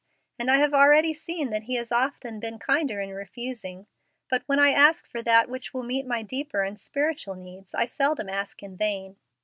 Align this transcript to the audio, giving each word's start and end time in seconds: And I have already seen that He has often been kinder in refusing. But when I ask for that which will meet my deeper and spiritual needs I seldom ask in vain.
And 0.39 0.49
I 0.49 0.57
have 0.57 0.73
already 0.73 1.13
seen 1.13 1.51
that 1.51 1.65
He 1.65 1.75
has 1.75 1.91
often 1.91 2.39
been 2.39 2.57
kinder 2.57 2.99
in 3.01 3.11
refusing. 3.11 3.85
But 4.31 4.41
when 4.47 4.57
I 4.57 4.71
ask 4.71 5.05
for 5.07 5.21
that 5.21 5.47
which 5.47 5.75
will 5.75 5.83
meet 5.83 6.07
my 6.07 6.23
deeper 6.23 6.63
and 6.63 6.79
spiritual 6.79 7.35
needs 7.35 7.75
I 7.75 7.85
seldom 7.85 8.27
ask 8.27 8.63
in 8.63 8.77
vain. 8.77 9.17